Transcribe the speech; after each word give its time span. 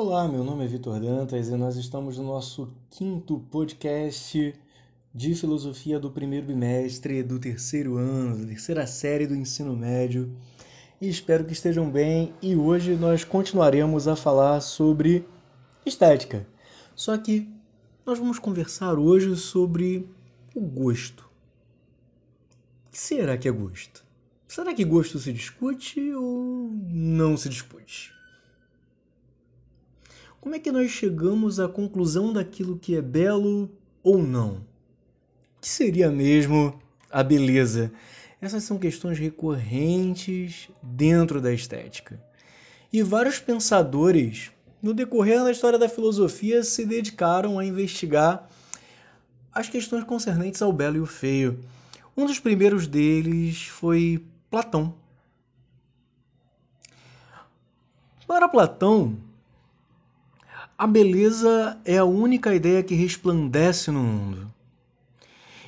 Olá, 0.00 0.28
meu 0.28 0.44
nome 0.44 0.64
é 0.64 0.68
Vitor 0.68 1.00
Dantas 1.00 1.48
e 1.48 1.56
nós 1.56 1.76
estamos 1.76 2.18
no 2.18 2.22
nosso 2.22 2.72
quinto 2.88 3.40
podcast 3.50 4.54
de 5.12 5.34
filosofia 5.34 5.98
do 5.98 6.08
primeiro 6.08 6.46
bimestre 6.46 7.20
do 7.20 7.36
terceiro 7.36 7.96
ano, 7.96 8.46
terceira 8.46 8.86
série 8.86 9.26
do 9.26 9.34
ensino 9.34 9.76
médio. 9.76 10.32
E 11.00 11.08
espero 11.08 11.44
que 11.44 11.52
estejam 11.52 11.90
bem. 11.90 12.32
E 12.40 12.54
hoje 12.54 12.94
nós 12.94 13.24
continuaremos 13.24 14.06
a 14.06 14.14
falar 14.14 14.60
sobre 14.60 15.26
estética. 15.84 16.46
Só 16.94 17.18
que 17.18 17.52
nós 18.06 18.20
vamos 18.20 18.38
conversar 18.38 19.00
hoje 19.00 19.34
sobre 19.34 20.08
o 20.54 20.60
gosto. 20.60 21.28
O 22.86 22.92
que 22.92 22.98
será 22.98 23.36
que 23.36 23.48
é 23.48 23.50
gosto? 23.50 24.04
Será 24.46 24.72
que 24.72 24.84
gosto 24.84 25.18
se 25.18 25.32
discute 25.32 26.14
ou 26.14 26.70
não 26.88 27.36
se 27.36 27.48
discute? 27.48 28.16
Como 30.40 30.54
é 30.54 30.58
que 30.58 30.70
nós 30.70 30.90
chegamos 30.90 31.58
à 31.58 31.68
conclusão 31.68 32.32
daquilo 32.32 32.78
que 32.78 32.94
é 32.94 33.02
belo 33.02 33.70
ou 34.02 34.22
não? 34.22 34.64
O 35.56 35.60
que 35.60 35.68
seria 35.68 36.10
mesmo 36.10 36.80
a 37.10 37.22
beleza? 37.24 37.92
Essas 38.40 38.62
são 38.62 38.78
questões 38.78 39.18
recorrentes 39.18 40.68
dentro 40.80 41.40
da 41.40 41.52
estética. 41.52 42.22
E 42.92 43.02
vários 43.02 43.40
pensadores, 43.40 44.52
no 44.80 44.94
decorrer 44.94 45.42
da 45.42 45.50
história 45.50 45.78
da 45.78 45.88
filosofia, 45.88 46.62
se 46.62 46.86
dedicaram 46.86 47.58
a 47.58 47.64
investigar 47.64 48.48
as 49.52 49.68
questões 49.68 50.04
concernentes 50.04 50.62
ao 50.62 50.72
belo 50.72 50.98
e 50.98 51.00
o 51.00 51.06
feio. 51.06 51.58
Um 52.16 52.26
dos 52.26 52.38
primeiros 52.38 52.86
deles 52.86 53.66
foi 53.66 54.24
Platão. 54.48 54.94
Para 58.24 58.48
Platão, 58.48 59.18
a 60.78 60.86
beleza 60.86 61.76
é 61.84 61.98
a 61.98 62.04
única 62.04 62.54
ideia 62.54 62.84
que 62.84 62.94
resplandece 62.94 63.90
no 63.90 64.00
mundo 64.00 64.48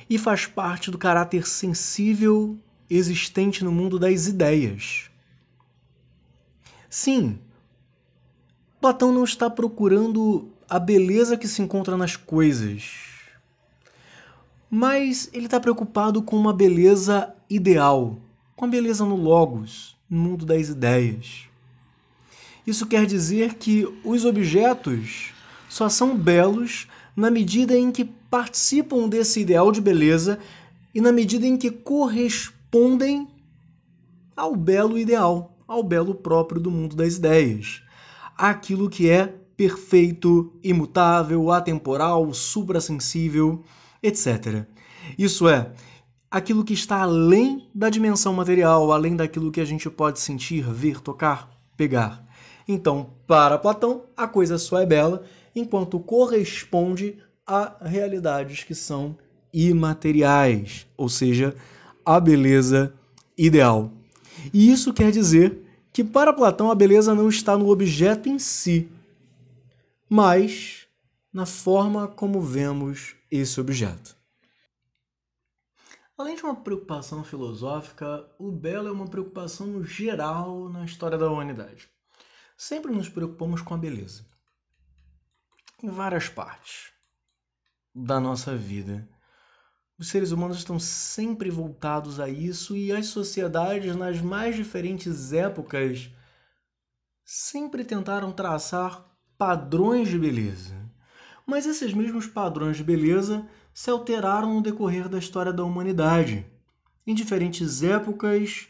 e 0.09 0.17
faz 0.17 0.45
parte 0.45 0.89
do 0.89 0.97
caráter 0.97 1.45
sensível 1.45 2.57
existente 2.89 3.61
no 3.61 3.73
mundo 3.73 3.99
das 3.99 4.27
ideias. 4.27 5.11
Sim, 6.89 7.37
Platão 8.79 9.11
não 9.11 9.25
está 9.25 9.49
procurando 9.49 10.49
a 10.69 10.79
beleza 10.79 11.37
que 11.37 11.47
se 11.47 11.61
encontra 11.61 11.97
nas 11.97 12.15
coisas, 12.15 12.93
mas 14.69 15.29
ele 15.33 15.45
está 15.45 15.59
preocupado 15.59 16.21
com 16.21 16.37
uma 16.37 16.53
beleza 16.53 17.35
ideal, 17.49 18.17
com 18.55 18.63
a 18.63 18.67
beleza 18.69 19.03
no 19.03 19.17
Logos, 19.17 19.97
no 20.09 20.17
mundo 20.17 20.45
das 20.45 20.69
ideias. 20.69 21.50
Isso 22.71 22.85
quer 22.85 23.05
dizer 23.05 23.55
que 23.55 23.85
os 24.01 24.23
objetos 24.23 25.33
só 25.67 25.89
são 25.89 26.17
belos 26.17 26.87
na 27.13 27.29
medida 27.29 27.77
em 27.77 27.91
que 27.91 28.05
participam 28.05 29.09
desse 29.09 29.41
ideal 29.41 29.73
de 29.73 29.81
beleza 29.81 30.39
e 30.95 31.01
na 31.01 31.11
medida 31.11 31.45
em 31.45 31.57
que 31.57 31.69
correspondem 31.69 33.27
ao 34.37 34.55
belo 34.55 34.97
ideal, 34.97 35.53
ao 35.67 35.83
belo 35.83 36.15
próprio 36.15 36.61
do 36.61 36.71
mundo 36.71 36.95
das 36.95 37.17
ideias, 37.17 37.83
aquilo 38.37 38.89
que 38.89 39.09
é 39.09 39.27
perfeito, 39.57 40.53
imutável, 40.63 41.51
atemporal, 41.51 42.33
suprassensível, 42.33 43.65
etc. 44.01 44.65
Isso 45.17 45.49
é, 45.49 45.73
aquilo 46.31 46.63
que 46.63 46.73
está 46.73 47.01
além 47.01 47.69
da 47.75 47.89
dimensão 47.89 48.33
material, 48.33 48.93
além 48.93 49.17
daquilo 49.17 49.51
que 49.51 49.59
a 49.59 49.65
gente 49.65 49.89
pode 49.89 50.21
sentir, 50.21 50.63
ver, 50.71 51.01
tocar, 51.01 51.49
pegar. 51.75 52.30
Então, 52.67 53.11
para 53.27 53.57
Platão, 53.57 54.03
a 54.15 54.27
coisa 54.27 54.57
só 54.57 54.79
é 54.79 54.85
bela 54.85 55.23
enquanto 55.55 55.99
corresponde 55.99 57.17
a 57.45 57.75
realidades 57.81 58.63
que 58.63 58.75
são 58.75 59.17
imateriais, 59.53 60.87
ou 60.95 61.09
seja, 61.09 61.55
a 62.05 62.19
beleza 62.19 62.93
ideal. 63.37 63.91
E 64.53 64.71
isso 64.71 64.93
quer 64.93 65.11
dizer 65.11 65.61
que 65.91 66.03
para 66.03 66.33
Platão 66.33 66.71
a 66.71 66.75
beleza 66.75 67.13
não 67.13 67.27
está 67.27 67.57
no 67.57 67.69
objeto 67.69 68.29
em 68.29 68.39
si, 68.39 68.89
mas 70.09 70.87
na 71.33 71.45
forma 71.45 72.07
como 72.07 72.41
vemos 72.41 73.15
esse 73.29 73.59
objeto. 73.59 74.15
Além 76.17 76.35
de 76.35 76.43
uma 76.43 76.55
preocupação 76.55 77.23
filosófica, 77.23 78.29
o 78.37 78.51
belo 78.51 78.87
é 78.87 78.91
uma 78.91 79.07
preocupação 79.07 79.83
geral 79.83 80.69
na 80.69 80.85
história 80.85 81.17
da 81.17 81.29
humanidade. 81.29 81.90
Sempre 82.63 82.91
nos 82.91 83.09
preocupamos 83.09 83.59
com 83.59 83.73
a 83.73 83.77
beleza. 83.77 84.23
Em 85.81 85.89
várias 85.89 86.29
partes 86.29 86.91
da 87.91 88.19
nossa 88.19 88.55
vida. 88.55 89.09
Os 89.97 90.09
seres 90.09 90.29
humanos 90.29 90.57
estão 90.57 90.79
sempre 90.79 91.49
voltados 91.49 92.19
a 92.19 92.29
isso 92.29 92.77
e 92.77 92.91
as 92.91 93.07
sociedades, 93.07 93.95
nas 93.95 94.21
mais 94.21 94.55
diferentes 94.55 95.33
épocas, 95.33 96.11
sempre 97.25 97.83
tentaram 97.83 98.31
traçar 98.31 99.11
padrões 99.39 100.07
de 100.07 100.19
beleza. 100.19 100.75
Mas 101.47 101.65
esses 101.65 101.95
mesmos 101.95 102.27
padrões 102.27 102.77
de 102.77 102.83
beleza 102.83 103.43
se 103.73 103.89
alteraram 103.89 104.53
no 104.53 104.61
decorrer 104.61 105.09
da 105.09 105.17
história 105.17 105.51
da 105.51 105.63
humanidade, 105.63 106.45
em 107.07 107.15
diferentes 107.15 107.81
épocas 107.81 108.67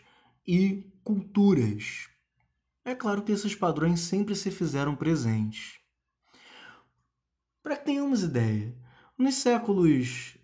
e 0.47 0.89
culturas. 1.03 2.10
É 2.83 2.95
claro 2.95 3.23
que 3.23 3.31
esses 3.31 3.55
padrões 3.55 3.99
sempre 4.01 4.35
se 4.35 4.49
fizeram 4.49 4.95
presentes. 4.95 5.79
Para 7.61 7.77
que 7.77 7.85
tenhamos 7.85 8.23
ideia, 8.23 8.75
nos 9.17 9.35
séculos 9.35 10.37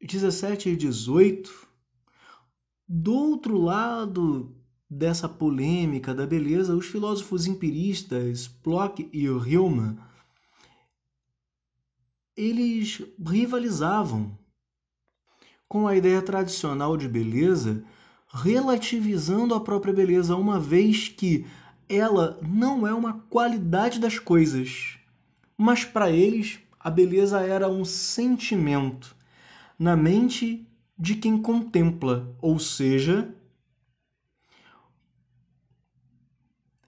17 0.00 0.70
e 0.70 0.76
18, 0.76 1.68
do 2.88 3.12
outro 3.12 3.58
lado 3.58 4.56
dessa 4.88 5.28
polêmica 5.28 6.14
da 6.14 6.26
beleza, 6.26 6.74
os 6.74 6.86
filósofos 6.86 7.46
empiristas 7.46 8.46
Bloch 8.46 9.08
e 9.12 9.24
Hillman 9.24 9.98
eles 12.36 13.02
rivalizavam 13.24 14.38
com 15.68 15.86
a 15.86 15.94
ideia 15.94 16.22
tradicional 16.22 16.96
de 16.96 17.06
beleza, 17.06 17.84
relativizando 18.32 19.54
a 19.54 19.60
própria 19.60 19.92
beleza, 19.92 20.34
uma 20.34 20.58
vez 20.58 21.08
que 21.08 21.46
ela 21.90 22.38
não 22.40 22.86
é 22.86 22.94
uma 22.94 23.14
qualidade 23.28 23.98
das 23.98 24.16
coisas, 24.16 24.96
mas 25.58 25.84
para 25.84 26.08
eles 26.08 26.60
a 26.78 26.88
beleza 26.88 27.40
era 27.40 27.68
um 27.68 27.84
sentimento 27.84 29.16
na 29.76 29.96
mente 29.96 30.64
de 30.96 31.16
quem 31.16 31.42
contempla, 31.42 32.32
ou 32.40 32.60
seja, 32.60 33.34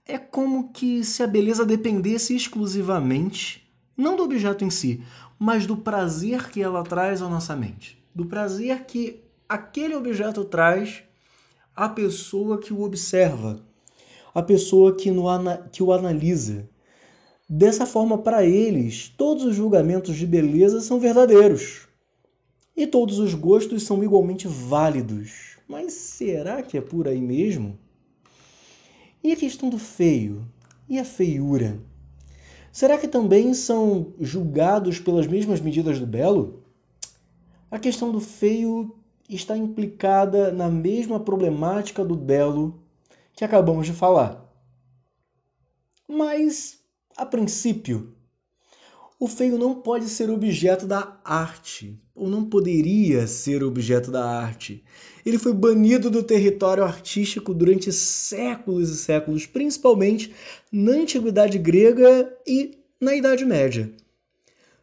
é 0.05 0.17
como 0.17 0.71
que 0.71 1.03
se 1.03 1.21
a 1.21 1.27
beleza 1.27 1.65
dependesse 1.65 2.33
exclusivamente 2.33 3.69
não 3.97 4.15
do 4.15 4.23
objeto 4.23 4.63
em 4.63 4.69
si, 4.69 5.03
mas 5.37 5.67
do 5.67 5.75
prazer 5.75 6.49
que 6.49 6.61
ela 6.61 6.81
traz 6.81 7.21
à 7.21 7.27
nossa 7.27 7.55
mente, 7.57 8.01
do 8.15 8.25
prazer 8.25 8.85
que 8.85 9.21
aquele 9.49 9.95
objeto 9.95 10.45
traz 10.45 11.03
à 11.75 11.89
pessoa 11.89 12.57
que 12.57 12.71
o 12.71 12.81
observa 12.81 13.61
a 14.33 14.41
pessoa 14.41 14.95
que, 14.95 15.11
no, 15.11 15.25
que 15.71 15.83
o 15.83 15.91
analisa. 15.91 16.67
Dessa 17.47 17.85
forma, 17.85 18.17
para 18.17 18.43
eles, 18.43 19.13
todos 19.15 19.43
os 19.43 19.55
julgamentos 19.55 20.15
de 20.15 20.25
beleza 20.25 20.81
são 20.81 20.99
verdadeiros. 20.99 21.87
E 22.75 22.87
todos 22.87 23.19
os 23.19 23.33
gostos 23.35 23.83
são 23.83 24.03
igualmente 24.03 24.47
válidos. 24.47 25.57
Mas 25.67 25.93
será 25.93 26.63
que 26.63 26.77
é 26.77 26.81
por 26.81 27.07
aí 27.07 27.21
mesmo? 27.21 27.77
E 29.23 29.31
a 29.31 29.35
questão 29.35 29.69
do 29.69 29.77
feio? 29.77 30.45
E 30.89 30.97
a 30.97 31.05
feiura? 31.05 31.79
Será 32.71 32.97
que 32.97 33.07
também 33.07 33.53
são 33.53 34.13
julgados 34.19 34.99
pelas 34.99 35.27
mesmas 35.27 35.61
medidas 35.61 35.99
do 35.99 36.07
belo? 36.07 36.63
A 37.69 37.77
questão 37.77 38.11
do 38.11 38.19
feio 38.19 38.95
está 39.29 39.55
implicada 39.55 40.51
na 40.51 40.69
mesma 40.69 41.19
problemática 41.19 42.03
do 42.03 42.15
belo 42.15 42.82
que 43.35 43.43
acabamos 43.43 43.85
de 43.85 43.93
falar. 43.93 44.43
Mas, 46.07 46.79
a 47.17 47.25
princípio, 47.25 48.13
o 49.19 49.27
feio 49.27 49.57
não 49.57 49.75
pode 49.75 50.09
ser 50.09 50.29
objeto 50.29 50.85
da 50.85 51.17
arte, 51.23 51.97
ou 52.13 52.29
não 52.29 52.43
poderia 52.43 53.25
ser 53.25 53.63
objeto 53.63 54.11
da 54.11 54.23
arte. 54.23 54.83
Ele 55.25 55.39
foi 55.39 55.53
banido 55.53 56.09
do 56.09 56.21
território 56.21 56.83
artístico 56.83 57.53
durante 57.53 57.91
séculos 57.91 58.89
e 58.89 58.97
séculos, 58.97 59.45
principalmente 59.45 60.33
na 60.71 60.91
Antiguidade 60.91 61.57
Grega 61.57 62.37
e 62.45 62.77
na 62.99 63.15
Idade 63.15 63.45
Média. 63.45 63.91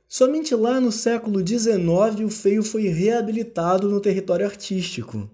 Somente 0.09 0.55
lá 0.55 0.81
no 0.81 0.91
século 0.91 1.47
XIX 1.47 2.25
o 2.25 2.31
feio 2.31 2.63
foi 2.63 2.89
reabilitado 2.89 3.89
no 3.89 4.01
território 4.01 4.47
artístico. 4.47 5.31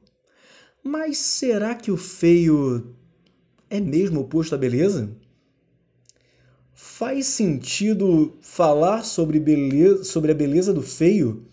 Mas 0.83 1.17
será 1.17 1.75
que 1.75 1.91
o 1.91 1.97
feio 1.97 2.95
é 3.71 3.81
mesmo 3.81 4.21
oposto 4.21 4.55
à 4.55 4.59
beleza? 4.59 5.11
faz 6.77 7.27
sentido 7.27 8.37
falar 8.43 9.03
sobre, 9.03 9.41
beleza, 9.41 10.05
sobre 10.05 10.33
a 10.33 10.35
beleza 10.35 10.75
do 10.75 10.83
feio? 10.83 11.47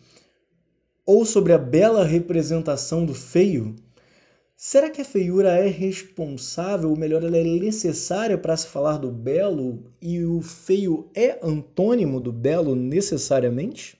Ou 1.06 1.25
sobre 1.25 1.54
a 1.54 1.57
bela 1.57 2.04
representação 2.04 3.06
do 3.06 3.13
feio? 3.13 3.74
Será 4.56 4.89
que 4.89 5.01
a 5.01 5.06
feiura 5.06 5.57
é 5.57 5.68
responsável, 5.68 6.89
ou 6.89 6.98
melhor, 6.98 7.24
ela 7.24 7.38
é 7.38 7.44
necessária 7.44 8.38
para 8.38 8.56
se 8.56 8.68
falar 8.68 8.98
do 8.98 9.12
belo 9.12 9.86
e 10.01 10.24
o 10.24 10.42
feio 10.42 11.10
é 11.15 11.39
antônimo 11.42 12.19
do 12.19 12.31
belo 12.31 12.75
necessariamente? 12.75 13.98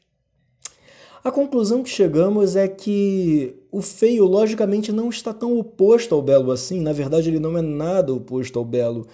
A 1.24 1.32
conclusão 1.32 1.82
que 1.82 1.90
chegamos 1.90 2.58
é 2.58 2.68
que 2.68 3.56
o 3.72 3.82
feio, 3.82 4.26
logicamente, 4.26 4.92
não 4.92 5.10
está 5.10 5.34
tão 5.34 5.58
oposto 5.58 6.14
ao 6.14 6.22
belo 6.22 6.52
assim. 6.52 6.82
Na 6.82 6.92
verdade, 6.92 7.30
ele 7.30 7.40
não 7.40 7.58
é 7.58 7.62
nada 7.62 8.14
oposto 8.14 8.60
ao 8.60 8.66
belo. 8.66 9.08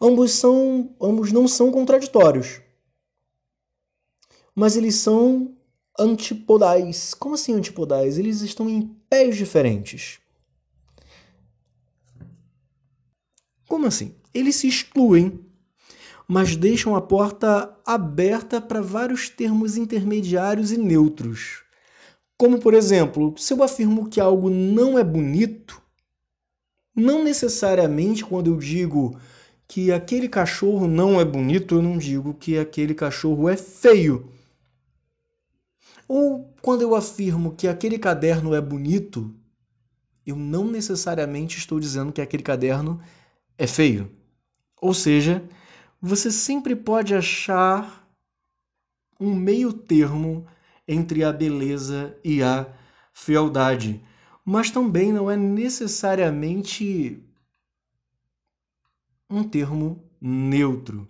Ambos, 0.00 0.32
são, 0.32 0.90
ambos 1.00 1.30
não 1.30 1.46
são 1.46 1.70
contraditórios. 1.70 2.60
Mas 4.52 4.76
eles 4.76 4.96
são 4.96 5.54
antipodais. 5.96 7.14
Como 7.14 7.36
assim 7.36 7.52
antipodais? 7.54 8.18
Eles 8.18 8.40
estão 8.40 8.68
em 8.68 8.82
pés 9.08 9.36
diferentes. 9.36 10.18
Como 13.68 13.86
assim? 13.86 14.12
Eles 14.34 14.56
se 14.56 14.66
excluem 14.66 15.43
mas 16.26 16.56
deixam 16.56 16.96
a 16.96 17.00
porta 17.00 17.76
aberta 17.84 18.60
para 18.60 18.80
vários 18.80 19.28
termos 19.28 19.76
intermediários 19.76 20.72
e 20.72 20.78
neutros. 20.78 21.62
Como, 22.36 22.58
por 22.58 22.74
exemplo, 22.74 23.34
se 23.36 23.52
eu 23.52 23.62
afirmo 23.62 24.08
que 24.08 24.20
algo 24.20 24.50
não 24.50 24.98
é 24.98 25.04
bonito, 25.04 25.80
não 26.94 27.22
necessariamente 27.22 28.24
quando 28.24 28.50
eu 28.50 28.56
digo 28.56 29.18
que 29.66 29.92
aquele 29.92 30.28
cachorro 30.28 30.86
não 30.86 31.20
é 31.20 31.24
bonito, 31.24 31.76
eu 31.76 31.82
não 31.82 31.98
digo 31.98 32.34
que 32.34 32.58
aquele 32.58 32.94
cachorro 32.94 33.48
é 33.48 33.56
feio. 33.56 34.30
Ou 36.06 36.52
quando 36.60 36.82
eu 36.82 36.94
afirmo 36.94 37.54
que 37.54 37.66
aquele 37.66 37.98
caderno 37.98 38.54
é 38.54 38.60
bonito, 38.60 39.34
eu 40.26 40.36
não 40.36 40.66
necessariamente 40.70 41.58
estou 41.58 41.80
dizendo 41.80 42.12
que 42.12 42.20
aquele 42.20 42.42
caderno 42.42 43.00
é 43.56 43.66
feio. 43.66 44.10
Ou 44.80 44.92
seja, 44.92 45.42
você 46.06 46.30
sempre 46.30 46.76
pode 46.76 47.14
achar 47.14 48.06
um 49.18 49.34
meio 49.34 49.72
termo 49.72 50.46
entre 50.86 51.24
a 51.24 51.32
beleza 51.32 52.14
e 52.22 52.42
a 52.42 52.70
fealdade, 53.14 54.04
mas 54.44 54.70
também 54.70 55.10
não 55.10 55.30
é 55.30 55.36
necessariamente 55.36 57.24
um 59.30 59.42
termo 59.42 60.04
neutro. 60.20 61.08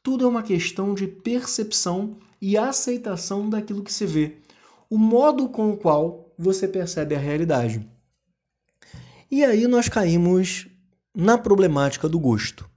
Tudo 0.00 0.24
é 0.24 0.28
uma 0.28 0.44
questão 0.44 0.94
de 0.94 1.08
percepção 1.08 2.16
e 2.40 2.56
aceitação 2.56 3.50
daquilo 3.50 3.82
que 3.82 3.92
se 3.92 4.06
vê, 4.06 4.36
o 4.88 4.96
modo 4.96 5.48
com 5.48 5.72
o 5.72 5.76
qual 5.76 6.32
você 6.38 6.68
percebe 6.68 7.16
a 7.16 7.18
realidade. 7.18 7.84
E 9.28 9.44
aí 9.44 9.66
nós 9.66 9.88
caímos 9.88 10.68
na 11.12 11.36
problemática 11.36 12.08
do 12.08 12.20
gosto. 12.20 12.75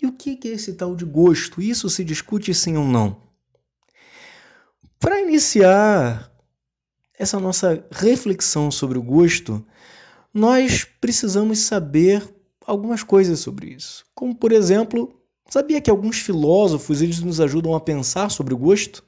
E 0.00 0.06
o 0.06 0.12
que 0.12 0.38
é 0.44 0.48
esse 0.48 0.74
tal 0.74 0.94
de 0.94 1.04
gosto? 1.04 1.60
Isso 1.60 1.90
se 1.90 2.04
discute 2.04 2.54
sim 2.54 2.76
ou 2.76 2.84
não? 2.84 3.20
Para 4.98 5.20
iniciar 5.20 6.32
essa 7.18 7.40
nossa 7.40 7.84
reflexão 7.90 8.70
sobre 8.70 8.96
o 8.96 9.02
gosto, 9.02 9.64
nós 10.32 10.84
precisamos 10.84 11.58
saber 11.60 12.22
algumas 12.64 13.02
coisas 13.02 13.40
sobre 13.40 13.74
isso. 13.74 14.06
Como, 14.14 14.34
por 14.34 14.52
exemplo, 14.52 15.20
sabia 15.50 15.80
que 15.80 15.90
alguns 15.90 16.18
filósofos 16.18 17.02
eles 17.02 17.20
nos 17.20 17.40
ajudam 17.40 17.74
a 17.74 17.80
pensar 17.80 18.30
sobre 18.30 18.54
o 18.54 18.58
gosto? 18.58 19.04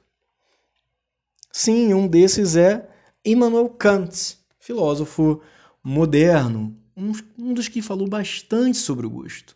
Sim, 1.53 1.93
um 1.93 2.07
desses 2.07 2.55
é 2.55 2.89
Immanuel 3.23 3.69
Kant, 3.69 4.37
filósofo 4.59 5.41
moderno, 5.83 6.75
um, 6.95 7.11
um 7.37 7.53
dos 7.53 7.67
que 7.67 7.81
falou 7.81 8.07
bastante 8.07 8.77
sobre 8.77 9.05
o 9.05 9.09
gosto. 9.09 9.55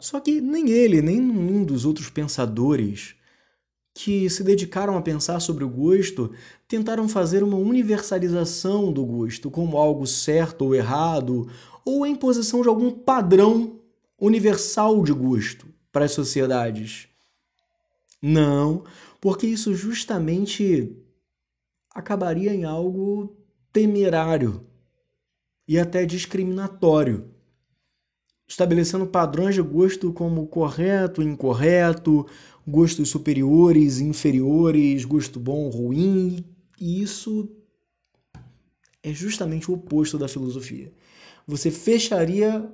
Só 0.00 0.20
que 0.20 0.40
nem 0.40 0.70
ele, 0.70 1.02
nem 1.02 1.20
nenhum 1.20 1.64
dos 1.64 1.84
outros 1.84 2.10
pensadores 2.10 3.14
que 3.94 4.28
se 4.28 4.42
dedicaram 4.42 4.96
a 4.96 5.02
pensar 5.02 5.38
sobre 5.38 5.62
o 5.62 5.68
gosto 5.68 6.32
tentaram 6.66 7.08
fazer 7.08 7.44
uma 7.44 7.56
universalização 7.56 8.92
do 8.92 9.06
gosto 9.06 9.50
como 9.50 9.76
algo 9.76 10.06
certo 10.06 10.62
ou 10.62 10.74
errado, 10.74 11.48
ou 11.84 12.02
a 12.02 12.08
imposição 12.08 12.60
de 12.60 12.68
algum 12.68 12.90
padrão 12.90 13.80
universal 14.18 15.02
de 15.02 15.12
gosto 15.12 15.68
para 15.92 16.06
as 16.06 16.12
sociedades. 16.12 17.08
Não, 18.20 18.84
porque 19.20 19.46
isso 19.46 19.74
justamente 19.74 20.96
acabaria 21.94 22.52
em 22.52 22.64
algo 22.64 23.36
temerário 23.72 24.66
e 25.68 25.78
até 25.78 26.04
discriminatório 26.04 27.33
estabelecendo 28.46 29.06
padrões 29.06 29.54
de 29.54 29.62
gosto 29.62 30.12
como 30.12 30.46
correto, 30.46 31.22
incorreto, 31.22 32.26
gostos 32.66 33.08
superiores, 33.08 34.00
inferiores, 34.00 35.04
gosto 35.04 35.40
bom, 35.40 35.68
ruim, 35.68 36.44
e 36.80 37.02
isso 37.02 37.48
é 39.02 39.12
justamente 39.12 39.70
o 39.70 39.74
oposto 39.74 40.18
da 40.18 40.28
filosofia. 40.28 40.92
Você 41.46 41.70
fecharia 41.70 42.70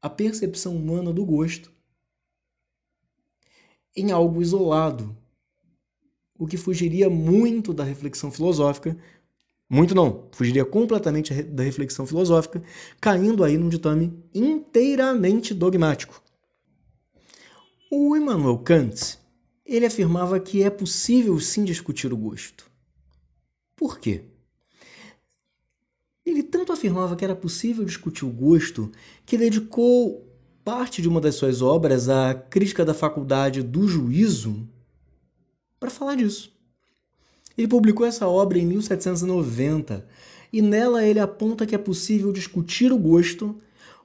a 0.00 0.08
percepção 0.08 0.76
humana 0.76 1.12
do 1.12 1.24
gosto 1.24 1.72
em 3.94 4.10
algo 4.10 4.42
isolado, 4.42 5.16
o 6.38 6.46
que 6.46 6.56
fugiria 6.56 7.08
muito 7.08 7.72
da 7.72 7.82
reflexão 7.82 8.30
filosófica 8.30 8.96
muito 9.68 9.94
não, 9.94 10.28
fugiria 10.32 10.64
completamente 10.64 11.42
da 11.42 11.62
reflexão 11.62 12.06
filosófica, 12.06 12.62
caindo 13.00 13.42
aí 13.42 13.58
num 13.58 13.68
ditame 13.68 14.16
inteiramente 14.34 15.52
dogmático. 15.52 16.22
O 17.90 18.16
Immanuel 18.16 18.58
Kant, 18.58 19.18
ele 19.64 19.86
afirmava 19.86 20.38
que 20.38 20.62
é 20.62 20.70
possível 20.70 21.38
sim 21.40 21.64
discutir 21.64 22.12
o 22.12 22.16
gosto. 22.16 22.70
Por 23.74 23.98
quê? 23.98 24.24
Ele 26.24 26.42
tanto 26.42 26.72
afirmava 26.72 27.14
que 27.14 27.24
era 27.24 27.36
possível 27.36 27.84
discutir 27.84 28.24
o 28.24 28.30
gosto 28.30 28.90
que 29.24 29.38
dedicou 29.38 30.26
parte 30.64 31.00
de 31.00 31.08
uma 31.08 31.20
das 31.20 31.36
suas 31.36 31.62
obras 31.62 32.08
à 32.08 32.34
crítica 32.34 32.84
da 32.84 32.94
faculdade 32.94 33.62
do 33.62 33.86
juízo 33.86 34.68
para 35.78 35.90
falar 35.90 36.16
disso. 36.16 36.55
Ele 37.56 37.68
publicou 37.68 38.06
essa 38.06 38.26
obra 38.28 38.58
em 38.58 38.66
1790 38.66 40.06
e 40.52 40.60
nela 40.60 41.04
ele 41.04 41.18
aponta 41.18 41.66
que 41.66 41.74
é 41.74 41.78
possível 41.78 42.32
discutir 42.32 42.92
o 42.92 42.98
gosto 42.98 43.56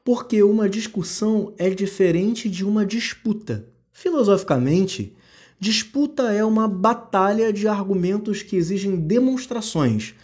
porque 0.04 0.42
uma 0.42 0.68
discussão 0.68 1.54
é 1.58 1.70
diferente 1.70 2.50
de 2.50 2.66
uma 2.66 2.86
disputa. 2.86 3.68
Filosoficamente, 3.92 5.16
disputa 5.60 6.32
é 6.32 6.44
uma 6.44 6.68
batalha 6.68 7.54
de 7.54 7.68
argumentos 7.68 8.42
que 8.42 8.56
exigem 8.56 8.96
demonstrações, 8.96 10.16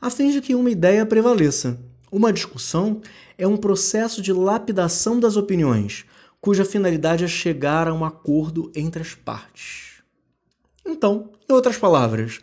a 0.00 0.08
fim 0.08 0.30
de 0.30 0.40
que 0.40 0.54
uma 0.54 0.70
ideia 0.70 1.04
prevaleça. 1.04 1.80
Uma 2.12 2.32
discussão 2.32 3.00
é 3.36 3.46
um 3.46 3.56
processo 3.56 4.22
de 4.22 4.32
lapidação 4.32 5.18
das 5.18 5.36
opiniões, 5.36 6.04
cuja 6.40 6.64
finalidade 6.64 7.24
é 7.24 7.28
chegar 7.28 7.88
a 7.88 7.94
um 7.94 8.04
acordo 8.04 8.70
entre 8.74 9.02
as 9.02 9.14
partes. 9.14 9.94
Então, 10.86 11.30
em 11.48 11.52
outras 11.52 11.76
palavras, 11.76 12.40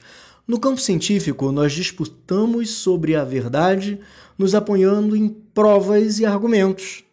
no 0.48 0.60
campo 0.60 0.82
científico, 0.82 1.52
nós 1.52 1.72
disputamos 1.74 2.70
sobre 2.70 3.16
a 3.16 3.24
verdade, 3.24 4.00
nos 4.38 4.56
apoiando 4.56 5.16
em 5.16 5.30
provas 5.30 6.20
e 6.20 6.26
argumentos 6.26 7.04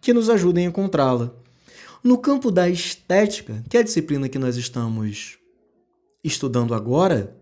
que 0.00 0.12
nos 0.12 0.30
ajudem 0.30 0.66
a 0.66 0.68
encontrá-la. 0.68 1.34
No 2.02 2.16
campo 2.18 2.50
da 2.50 2.68
estética, 2.68 3.62
que 3.68 3.76
é 3.76 3.80
a 3.80 3.84
disciplina 3.84 4.28
que 4.28 4.38
nós 4.38 4.56
estamos 4.56 5.38
estudando 6.22 6.74
agora, 6.74 7.36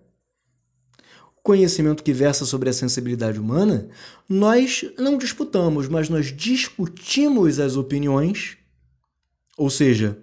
conhecimento 1.46 2.02
que 2.02 2.12
versa 2.12 2.44
sobre 2.44 2.68
a 2.68 2.72
sensibilidade 2.72 3.38
humana, 3.38 3.88
nós 4.28 4.84
não 4.98 5.16
disputamos, 5.16 5.86
mas 5.86 6.08
nós 6.08 6.36
discutimos 6.36 7.60
as 7.60 7.76
opiniões, 7.76 8.56
ou 9.56 9.70
seja, 9.70 10.18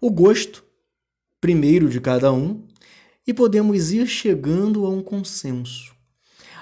o 0.00 0.10
gosto, 0.10 0.64
primeiro 1.38 1.90
de 1.90 2.00
cada 2.00 2.32
um, 2.32 2.62
e 3.26 3.32
podemos 3.32 3.92
ir 3.92 4.06
chegando 4.06 4.84
a 4.84 4.88
um 4.88 5.02
consenso. 5.02 5.92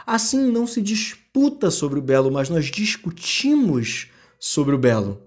Assim, 0.06 0.50
não 0.50 0.66
se 0.66 0.82
disputa 0.82 1.70
sobre 1.70 1.98
o 1.98 2.02
belo, 2.02 2.30
mas 2.30 2.48
nós 2.48 2.66
discutimos 2.66 4.08
sobre 4.38 4.74
o 4.74 4.78
belo. 4.78 5.22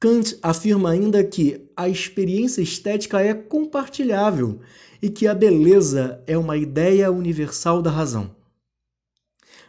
Kant 0.00 0.38
afirma 0.42 0.90
ainda 0.90 1.24
que 1.24 1.68
a 1.76 1.88
experiência 1.88 2.62
estética 2.62 3.20
é 3.20 3.34
compartilhável 3.34 4.60
e 5.02 5.10
que 5.10 5.26
a 5.26 5.34
beleza 5.34 6.22
é 6.26 6.38
uma 6.38 6.56
ideia 6.56 7.10
universal 7.10 7.82
da 7.82 7.90
razão. 7.90 8.36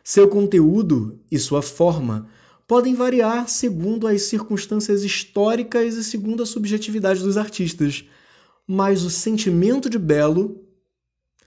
Seu 0.03 0.27
conteúdo 0.27 1.19
e 1.31 1.39
sua 1.39 1.61
forma 1.61 2.29
podem 2.67 2.93
variar 2.93 3.49
segundo 3.49 4.05
as 4.05 4.23
circunstâncias 4.23 5.03
históricas 5.03 5.95
e 5.95 6.03
segundo 6.03 6.43
a 6.43 6.45
subjetividade 6.45 7.23
dos 7.23 7.35
artistas, 7.35 8.05
mas 8.67 9.03
o 9.03 9.09
sentimento 9.09 9.89
de 9.89 9.97
belo, 9.97 10.63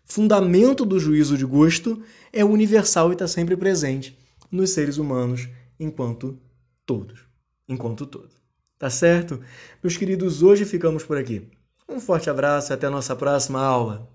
fundamento 0.05 0.85
do 0.85 0.99
juízo 0.99 1.37
de 1.37 1.45
gosto, 1.45 2.03
é 2.33 2.45
universal 2.45 3.11
e 3.11 3.13
está 3.13 3.27
sempre 3.27 3.57
presente 3.57 4.17
nos 4.51 4.71
seres 4.71 4.99
humanos 4.99 5.49
enquanto 5.79 6.39
todos, 6.85 7.21
enquanto 7.69 8.07
todo. 8.07 8.31
Tá 8.79 8.91
certo? 8.91 9.41
Meus 9.83 9.97
queridos, 9.97 10.43
hoje 10.43 10.65
ficamos 10.65 11.05
por 11.05 11.17
aqui. 11.17 11.49
Um 11.89 12.01
forte 12.01 12.29
abraço 12.29 12.73
e 12.73 12.75
até 12.75 12.87
a 12.87 12.91
nossa 12.91 13.15
próxima 13.15 13.61
aula. 13.61 14.09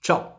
Tchau! 0.00 0.35